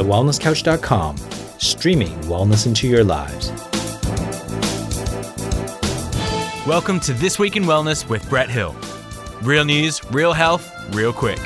[0.00, 1.14] thewellnesscouch.com,
[1.58, 3.50] streaming wellness into your lives.
[6.66, 8.74] Welcome to This Week in Wellness with Brett Hill.
[9.42, 11.38] Real news, real health, real quick.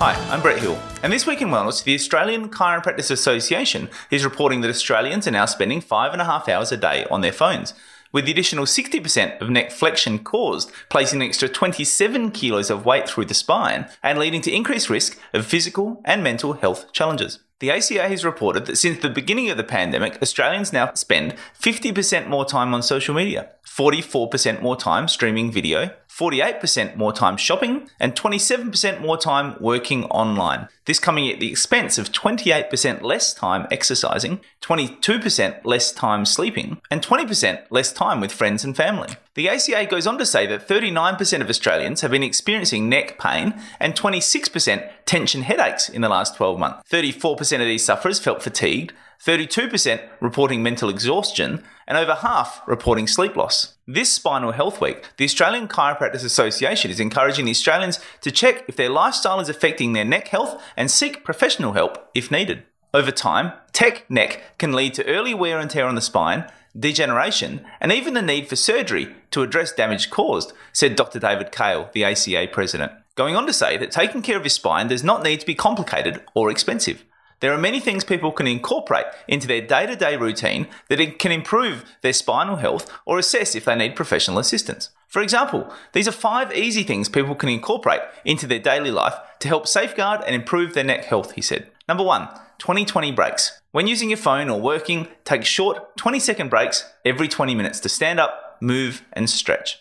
[0.00, 4.60] Hi, I'm Brett Hill, and this week in wellness, the Australian Chiropractors Association is reporting
[4.60, 7.72] that Australians are now spending five and a half hours a day on their phones,
[8.12, 13.08] with the additional 60% of neck flexion caused placing an extra 27 kilos of weight
[13.08, 17.40] through the spine and leading to increased risk of physical and mental health challenges.
[17.60, 22.28] The ACA has reported that since the beginning of the pandemic, Australians now spend 50%
[22.28, 28.16] more time on social media, 44% more time streaming video, 48% more time shopping, and
[28.16, 30.66] 27% more time working online.
[30.86, 37.02] This coming at the expense of 28% less time exercising, 22% less time sleeping, and
[37.02, 39.10] 20% less time with friends and family.
[39.34, 43.54] The ACA goes on to say that 39% of Australians have been experiencing neck pain
[43.78, 46.82] and 26% tension headaches in the last 12 months.
[46.90, 48.92] 34% of these sufferers felt fatigued,
[49.24, 53.76] 32% reporting mental exhaustion, and over half reporting sleep loss.
[53.86, 58.76] This Spinal Health Week, the Australian Chiropractors Association is encouraging the Australians to check if
[58.76, 62.62] their lifestyle is affecting their neck health and seek professional help if needed.
[62.94, 67.64] Over time, tech neck can lead to early wear and tear on the spine, degeneration,
[67.80, 71.18] and even the need for surgery to address damage caused, said Dr.
[71.18, 72.92] David Kale, the ACA president.
[73.14, 75.54] Going on to say that taking care of your spine does not need to be
[75.54, 77.04] complicated or expensive.
[77.40, 81.32] There are many things people can incorporate into their day to day routine that can
[81.32, 84.90] improve their spinal health or assess if they need professional assistance.
[85.06, 89.48] For example, these are five easy things people can incorporate into their daily life to
[89.48, 91.70] help safeguard and improve their neck health, he said.
[91.88, 92.28] Number one,
[92.58, 93.60] 2020 breaks.
[93.70, 97.88] When using your phone or working, take short 20 second breaks every 20 minutes to
[97.88, 99.80] stand up, move, and stretch.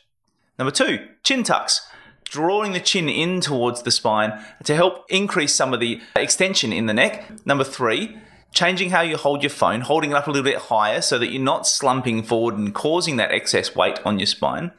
[0.60, 1.88] Number two, chin tucks
[2.30, 6.86] drawing the chin in towards the spine to help increase some of the extension in
[6.86, 7.46] the neck.
[7.46, 8.18] Number three,
[8.52, 11.32] changing how you hold your phone, holding it up a little bit higher so that
[11.32, 14.72] you're not slumping forward and causing that excess weight on your spine.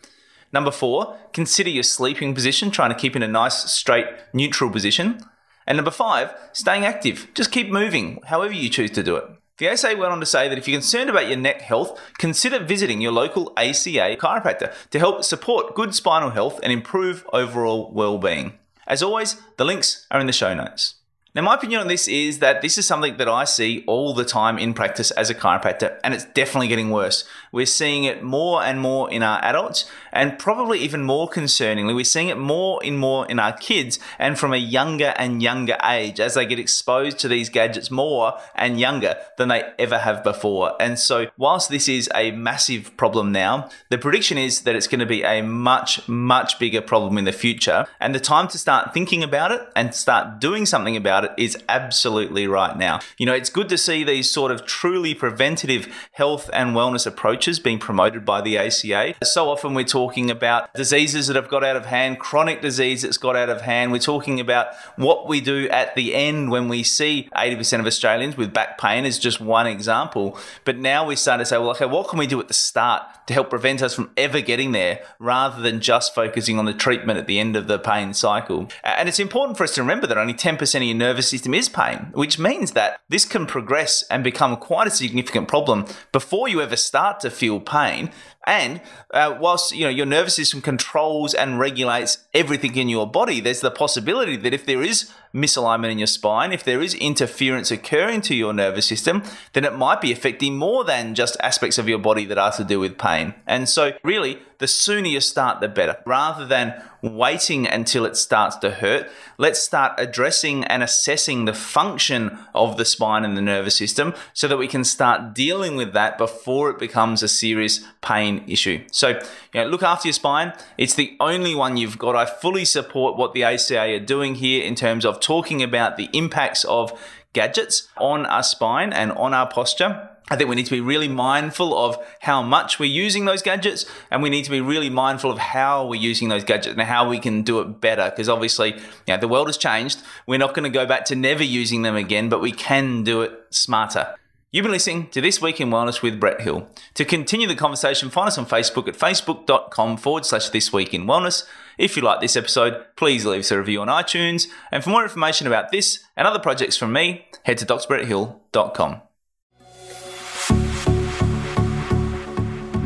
[0.53, 5.21] Number four, consider your sleeping position, trying to keep in a nice, straight, neutral position.
[5.67, 7.29] And number five, staying active.
[7.35, 9.25] Just keep moving, however you choose to do it.
[9.59, 12.61] The ACA went on to say that if you're concerned about your neck health, consider
[12.61, 18.57] visiting your local ACA chiropractor to help support good spinal health and improve overall well-being.
[18.87, 20.95] As always, the links are in the show notes.
[21.39, 24.25] Now, my opinion on this is that this is something that I see all the
[24.25, 27.23] time in practice as a chiropractor, and it's definitely getting worse.
[27.53, 32.03] We're seeing it more and more in our adults, and probably even more concerningly, we're
[32.03, 36.19] seeing it more and more in our kids and from a younger and younger age
[36.19, 40.75] as they get exposed to these gadgets more and younger than they ever have before.
[40.81, 44.99] And so, whilst this is a massive problem now, the prediction is that it's going
[44.99, 47.87] to be a much, much bigger problem in the future.
[48.01, 51.57] And the time to start thinking about it and start doing something about it is
[51.69, 53.01] absolutely right now.
[53.19, 57.59] You know, it's good to see these sort of truly preventative health and wellness approaches
[57.59, 59.15] being promoted by the ACA.
[59.23, 63.19] So often we're talking about diseases that have got out of hand, chronic disease that's
[63.19, 63.93] got out of hand.
[63.93, 68.37] We're talking about what we do at the end when we see 80% of Australians
[68.37, 70.39] with back pain is just one example.
[70.65, 73.03] But now we're starting to say, well, okay, what can we do at the start
[73.27, 77.19] to help prevent us from ever getting there rather than just focusing on the treatment
[77.19, 78.69] at the end of the pain cycle?
[78.85, 81.69] And it's important for us to remember that only 10% of your nervous system is
[81.71, 86.61] pain, which means that this can progress and become quite a significant problem before you
[86.61, 88.11] ever start to feel pain.
[88.47, 88.81] And
[89.13, 93.61] uh, whilst you know your nervous system controls and regulates everything in your body, there's
[93.61, 98.21] the possibility that if there is misalignment in your spine, if there is interference occurring
[98.23, 101.99] to your nervous system, then it might be affecting more than just aspects of your
[101.99, 103.35] body that are to do with pain.
[103.47, 105.97] And so, really, the sooner you start, the better.
[106.05, 109.09] Rather than waiting until it starts to hurt,
[109.39, 114.49] let's start addressing and assessing the function of the spine and the nervous system so
[114.49, 118.85] that we can start dealing with that before it becomes a serious pain issue.
[118.91, 119.11] So,
[119.55, 120.53] you know, look after your spine.
[120.77, 122.17] It's the only one you've got.
[122.17, 126.11] I fully support what the ACA are doing here in terms of talking about the
[126.13, 126.99] impacts of
[127.33, 130.11] gadgets on our spine and on our posture.
[130.31, 133.87] I think we need to be really mindful of how much we're using those gadgets,
[134.11, 137.09] and we need to be really mindful of how we're using those gadgets and how
[137.09, 138.11] we can do it better.
[138.11, 140.03] Because obviously, you know, the world has changed.
[140.27, 143.23] We're not going to go back to never using them again, but we can do
[143.23, 144.15] it smarter.
[144.51, 146.67] You've been listening to This Week in Wellness with Brett Hill.
[146.95, 151.05] To continue the conversation, find us on Facebook at facebook.com forward slash This Week in
[151.05, 151.45] Wellness.
[151.77, 154.47] If you like this episode, please leave us a review on iTunes.
[154.73, 159.03] And for more information about this and other projects from me, head to docsbretthill.com.